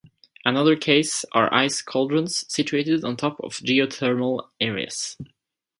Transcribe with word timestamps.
Another 0.43 0.75
case 0.75 1.25
are 1.31 1.53
ice 1.53 1.83
cauldrons 1.83 2.51
situated 2.51 3.03
on 3.05 3.15
top 3.15 3.39
of 3.39 3.57
geothermal 3.59 4.49
areas. 4.59 5.15